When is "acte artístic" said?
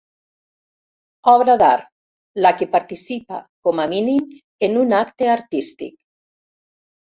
5.03-5.97